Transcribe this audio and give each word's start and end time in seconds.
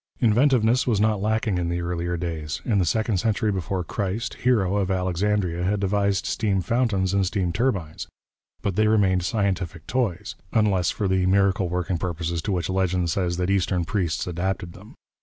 Inventiveness 0.19 0.87
was 0.87 0.99
not 0.99 1.21
lacking 1.21 1.59
in 1.59 1.69
the 1.69 1.79
earlier 1.81 2.17
days. 2.17 2.59
In 2.65 2.79
the 2.79 2.85
second 2.87 3.17
century 3.17 3.51
before 3.51 3.83
Christ, 3.83 4.33
Hero 4.41 4.77
of 4.77 4.89
Alexandria 4.89 5.63
had 5.63 5.79
devised 5.79 6.25
steam 6.25 6.61
fountains 6.61 7.13
and 7.13 7.23
steam 7.23 7.53
turbines, 7.53 8.07
but 8.63 8.75
they 8.75 8.87
remained 8.87 9.21
scientific 9.21 9.85
toys, 9.85 10.33
unless 10.51 10.89
for 10.89 11.07
the 11.07 11.27
miracle 11.27 11.69
working 11.69 11.99
purposes 11.99 12.41
to 12.41 12.51
which 12.51 12.67
legend 12.67 13.11
says 13.11 13.37
that 13.37 13.51
eastern 13.51 13.85
priests 13.85 14.25
adapted 14.25 14.73
them. 14.73 14.95